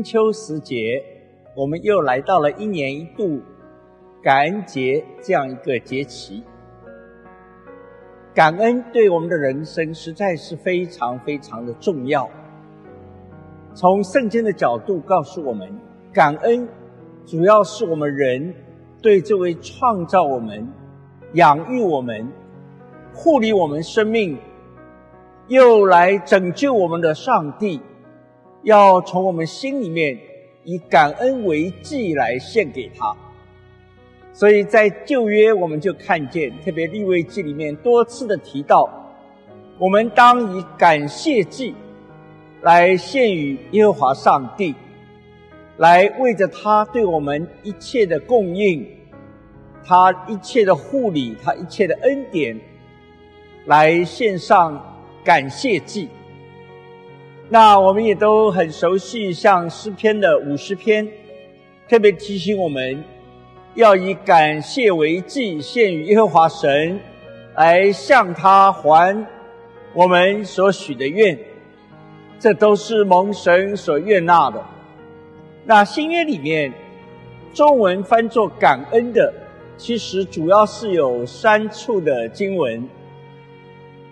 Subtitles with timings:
[0.00, 1.04] 金秋时节，
[1.54, 3.38] 我们又来到了一年一度
[4.22, 6.42] 感恩节这样一个节期。
[8.34, 12.26] 感恩对我们的人生实在是非常非常的重要。
[13.74, 15.70] 从圣经的角度告诉我们，
[16.14, 16.66] 感恩
[17.26, 18.54] 主要是我们人
[19.02, 20.66] 对这位创造我们、
[21.34, 22.26] 养育我们、
[23.12, 24.38] 护理我们生命，
[25.48, 27.82] 又来拯救我们的上帝。
[28.62, 30.18] 要从我们心里面
[30.64, 33.16] 以感恩为祭来献给他，
[34.32, 38.88] 所以在旧约我们就看见，特别立位记里面多次的提到，
[39.78, 41.74] 我们当以感谢祭
[42.60, 44.74] 来献与耶和华上帝，
[45.78, 48.86] 来为着他对我们一切的供应，
[49.82, 52.60] 他一切的护理，他一切的恩典，
[53.64, 54.78] 来献上
[55.24, 56.10] 感谢祭。
[57.52, 61.08] 那我们也都很熟悉，像诗篇的五十篇，
[61.88, 63.02] 特别提醒我们，
[63.74, 67.00] 要以感谢为祭献于耶和华神，
[67.56, 69.26] 来向他还
[69.92, 71.36] 我们所许的愿，
[72.38, 74.64] 这都是蒙神所悦纳的。
[75.64, 76.72] 那新约里面，
[77.52, 79.34] 中文翻作感恩的，
[79.76, 82.88] 其实主要是有三处的经文。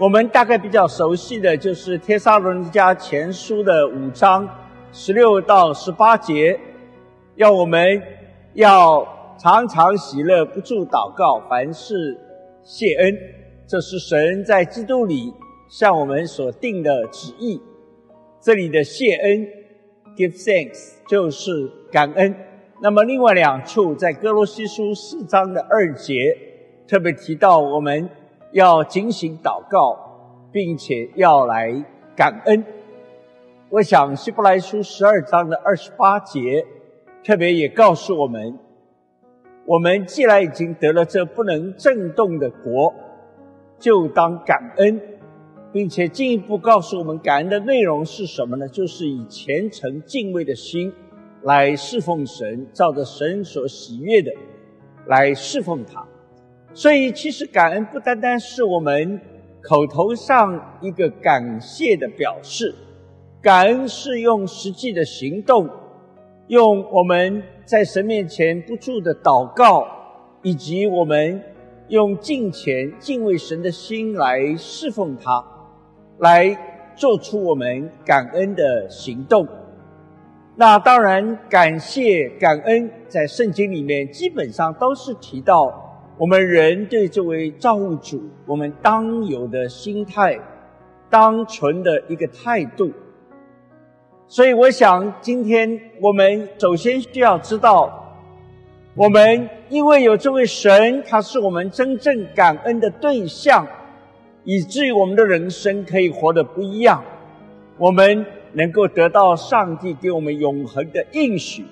[0.00, 4.48] 我们大概比较熟悉的就是《帖撒罗尼迦前书》的五章
[4.92, 6.58] 十六到十八节，
[7.34, 8.02] 要我们
[8.54, 9.06] 要
[9.38, 12.18] 常常喜乐，不住祷告，凡事
[12.62, 13.14] 谢恩。
[13.66, 15.34] 这是神在基督里
[15.68, 17.60] 向我们所定的旨意。
[18.40, 19.46] 这里的谢恩
[20.16, 21.50] （give thanks） 就是
[21.92, 22.34] 感恩。
[22.80, 26.38] 那么另外两处在哥罗西书四章的二节，
[26.88, 28.08] 特别提到我们。
[28.52, 31.84] 要警醒祷告，并且要来
[32.16, 32.64] 感恩。
[33.68, 36.66] 我想希伯来书十二章的二十八节，
[37.22, 38.58] 特别也告诉我们：
[39.64, 42.92] 我们既然已经得了这不能震动的国，
[43.78, 45.00] 就当感恩，
[45.72, 48.66] 并且进一步告诉我们感恩的内容是什么呢？
[48.66, 50.92] 就是以虔诚敬畏的心
[51.42, 54.32] 来侍奉神，照着神所喜悦的
[55.06, 56.04] 来侍奉他。
[56.72, 59.20] 所以，其实感恩不单单是我们
[59.60, 62.72] 口头上一个感谢的表示，
[63.42, 65.68] 感恩是用实际的行动，
[66.46, 69.84] 用我们在神面前不住的祷告，
[70.42, 71.42] 以及我们
[71.88, 75.44] 用敬虔敬畏神的心来侍奉他，
[76.18, 76.56] 来
[76.94, 79.46] 做出我们感恩的行动。
[80.56, 85.88] 那当然，感谢感恩在圣经里面基本上都是提到。
[86.20, 90.38] 我们人对这位造物主，我们当有的心态，
[91.08, 92.92] 当存的一个态度。
[94.28, 98.18] 所以，我想今天我们首先需要知道，
[98.94, 103.66] 我们因为有这位神，他是我们真正感恩的对象，
[104.44, 107.02] 以至于我们的人生可以活得不一样。
[107.78, 111.64] 我们能够得到上帝给我们永恒的应许，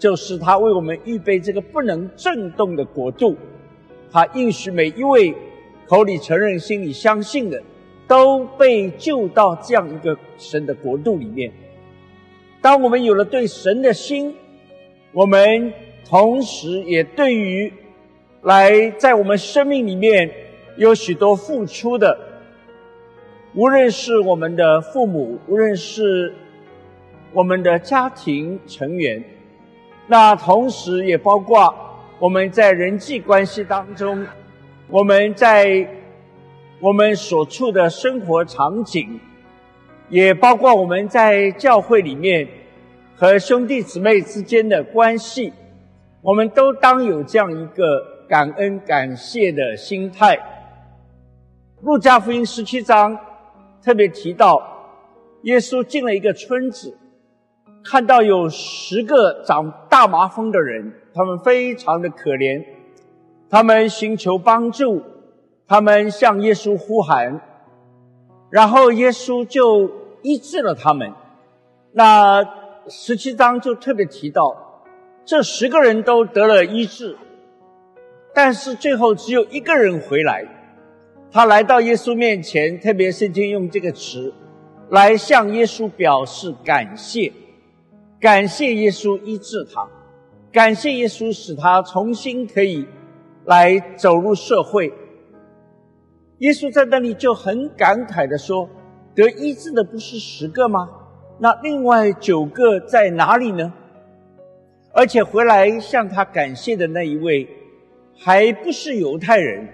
[0.00, 3.36] 就是他为我们预备这个不能震动的国度。
[4.14, 5.34] 他应许每一位
[5.88, 7.60] 口里承认、心里相信的，
[8.06, 11.50] 都被救到这样一个神的国度里面。
[12.62, 14.32] 当我们有了对神的心，
[15.10, 15.72] 我们
[16.08, 17.72] 同时也对于
[18.42, 20.30] 来在我们生命里面
[20.76, 22.16] 有许多付出的，
[23.52, 26.32] 无论是我们的父母，无论是
[27.32, 29.24] 我们的家庭成员，
[30.06, 31.83] 那同时也包括。
[32.24, 34.26] 我们在人际关系当中，
[34.88, 35.86] 我们在
[36.80, 39.20] 我们所处的生活场景，
[40.08, 42.48] 也包括我们在教会里面
[43.14, 45.52] 和兄弟姊妹之间的关系，
[46.22, 47.84] 我们都当有这样一个
[48.26, 50.38] 感恩感谢的心态。
[51.82, 53.14] 路加福音十七章
[53.82, 54.62] 特别提到，
[55.42, 56.96] 耶稣进了一个村子，
[57.84, 60.92] 看到有十个长大麻风的人。
[61.16, 62.64] 他们非常的可怜，
[63.48, 65.00] 他们寻求帮助，
[65.68, 67.40] 他们向耶稣呼喊，
[68.50, 69.88] 然后耶稣就
[70.22, 71.12] 医治了他们。
[71.92, 72.44] 那
[72.88, 74.82] 十七章就特别提到，
[75.24, 77.16] 这十个人都得了医治，
[78.34, 80.44] 但是最后只有一个人回来，
[81.30, 84.34] 他来到耶稣面前，特别圣经用这个词
[84.90, 87.32] 来向耶稣表示感谢，
[88.24, 89.86] 感谢耶稣医治他。
[90.50, 92.88] 感谢耶稣，使他重新可以
[93.44, 94.90] 来走入社会。
[96.38, 98.66] 耶稣在那里就很感慨的说
[99.14, 100.88] ：“得医治的不是十个吗？
[101.38, 103.70] 那另外九个在哪里呢？
[104.94, 107.46] 而且回来向他感谢的那一位，
[108.16, 109.68] 还不是犹太人，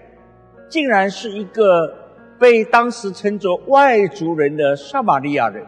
[0.68, 1.94] 竟然是一个
[2.36, 5.64] 被当时称作外族人的撒玛利亚人。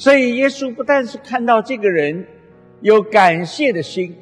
[0.00, 2.26] 所以耶稣不但是看到这个人
[2.80, 4.16] 有感谢的心，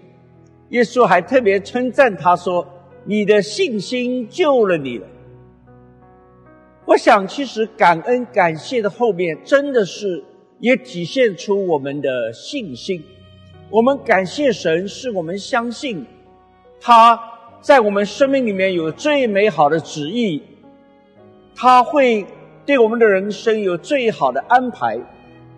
[0.70, 2.66] 耶稣还特别称赞他说
[3.06, 5.06] ：“你的信心救了你了。”
[6.84, 10.24] 我想，其实感恩、感谢的后面，真的是
[10.58, 13.00] 也体现出我们的信心。
[13.70, 16.04] 我们感谢神，是我们相信
[16.80, 17.16] 他
[17.60, 20.42] 在我们生命里面有最美好的旨意，
[21.54, 22.26] 他会
[22.66, 24.98] 对我们的人生有最好的安排。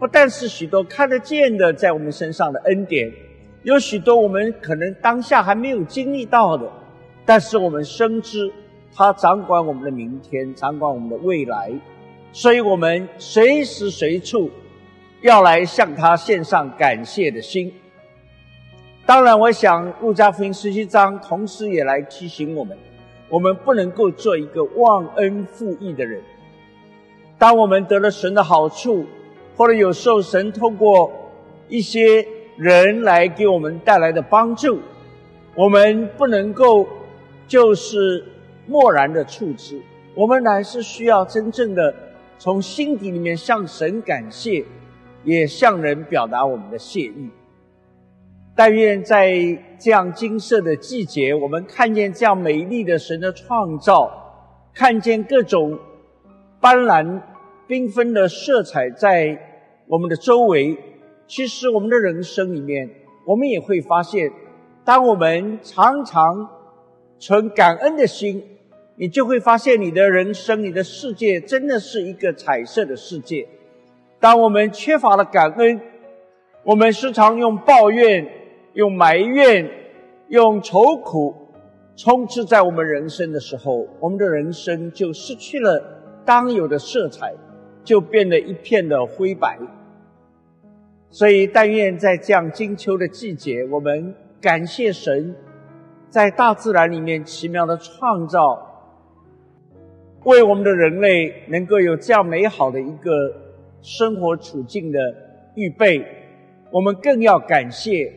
[0.00, 3.12] 不但是许多看得见的在我们身上的恩典，
[3.64, 6.66] 有许多我们可能当下还没有经历到的，
[7.26, 8.50] 但是我们深知。
[8.92, 11.70] 他掌管我们的明天，掌管我们的未来，
[12.32, 14.50] 所以我们随时随处
[15.20, 17.72] 要来向他献上感谢的心。
[19.06, 22.76] 当然，我想路加福音十七章同时也来提醒我们：
[23.28, 26.20] 我们不能够做一个忘恩负义的人。
[27.38, 29.06] 当我们得了神的好处，
[29.60, 31.12] 或者有时候神通过
[31.68, 32.26] 一些
[32.56, 34.80] 人来给我们带来的帮助，
[35.54, 36.88] 我们不能够
[37.46, 38.24] 就是。
[38.66, 39.80] 漠然的处置，
[40.14, 41.92] 我们乃是需要真正的
[42.38, 44.64] 从心底里面向神感谢，
[45.24, 47.28] 也向人表达我们的谢意。
[48.54, 49.34] 但愿在
[49.76, 54.08] 这样金色的季节，我们看见这样美丽的神的创造，
[54.72, 55.76] 看见各种
[56.60, 57.20] 斑斓
[57.66, 59.49] 缤纷的色彩在
[59.90, 60.78] 我们的周围。
[61.26, 62.88] 其实，我们的人生里面，
[63.26, 64.32] 我们也会发现，
[64.84, 66.48] 当我们常常
[67.18, 68.42] 存感恩的心。
[68.96, 73.48] 你就会发现，你的人生、你的世界真的是一个彩色的世界。
[74.18, 75.80] 当我们缺乏了感恩，
[76.64, 78.28] 我们时常用抱怨、
[78.74, 79.70] 用埋怨、
[80.28, 81.34] 用愁苦
[81.96, 85.82] 充斥在我们人生的时候，我们的人生就失去了
[86.26, 87.32] 当有的色彩，
[87.82, 89.58] 就变得一片的灰白。
[91.10, 95.34] 所以，但愿在这样金秋的季节，我们感谢神，
[96.08, 98.66] 在大自然里面奇妙的创造。
[100.24, 103.10] 为我们的人类能够有这样美好的一个
[103.80, 104.98] 生活处境的
[105.54, 106.04] 预备，
[106.70, 108.12] 我们更要感谢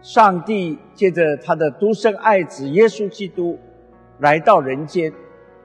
[0.00, 3.58] 上帝借着他的独生爱子耶稣基督
[4.20, 5.12] 来到人间，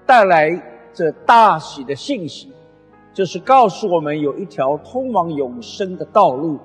[0.07, 0.59] 带来
[0.91, 2.51] 这大喜的信息，
[3.15, 6.59] 就是告诉我们有一条通往永生的道路，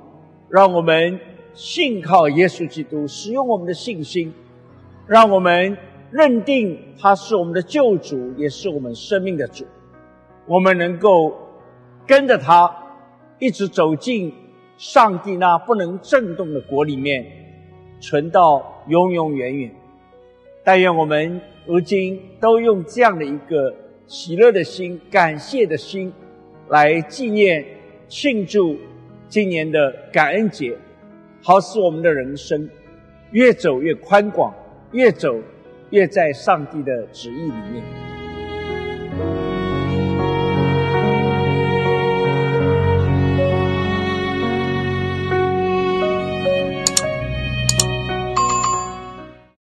[0.50, 1.18] 让我们
[1.54, 4.34] 信靠耶稣基督，使用我们的信心，
[5.06, 5.78] 让我们。
[6.12, 9.64] 认定他是我们的救主，也是我们生命的主。
[10.44, 11.32] 我们能够
[12.04, 12.68] 跟着他，
[13.38, 14.34] 一直走进
[14.76, 17.24] 上帝那不能震动的国里面，
[18.00, 19.72] 存到永永远远。
[20.64, 23.72] 但愿我们如今都用这样的一个
[24.08, 26.12] 喜乐的心、感谢的心，
[26.70, 27.64] 来纪念、
[28.08, 28.76] 庆祝
[29.28, 30.74] 今年的感恩节，
[31.42, 32.68] 好使我们的人生
[33.32, 34.54] 越走越宽广，
[34.92, 35.38] 越走。
[35.90, 38.19] 越在上帝的旨意里面。